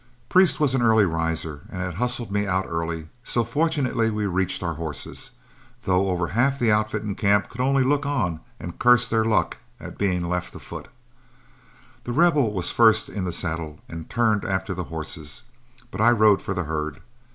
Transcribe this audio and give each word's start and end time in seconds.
Priest 0.29 0.59
was 0.59 0.73
an 0.73 0.81
early 0.81 1.05
riser 1.05 1.61
and 1.69 1.79
had 1.79 1.93
hustled 1.93 2.31
me 2.31 2.47
out 2.47 2.65
early, 2.67 3.07
so 3.23 3.43
fortunately 3.43 4.09
we 4.09 4.25
reached 4.25 4.63
our 4.63 4.73
horses, 4.73 5.29
though 5.83 6.09
over 6.09 6.29
half 6.29 6.57
the 6.57 6.71
outfit 6.71 7.03
in 7.03 7.13
camp 7.13 7.49
could 7.49 7.61
only 7.61 7.83
look 7.83 8.03
on 8.03 8.39
and 8.59 8.79
curse 8.79 9.07
their 9.07 9.23
luck 9.23 9.57
at 9.79 9.99
being 9.99 10.27
left 10.27 10.55
afoot. 10.55 10.87
The 12.03 12.13
Rebel 12.13 12.51
was 12.51 12.71
first 12.71 13.09
in 13.09 13.25
the 13.25 13.31
saddle, 13.31 13.79
and 13.87 14.09
turned 14.09 14.43
after 14.43 14.73
the 14.73 14.85
horses, 14.85 15.43
but 15.91 16.01
I 16.01 16.09
rode 16.09 16.41
for 16.41 16.55
the 16.55 16.63
herd. 16.63 16.99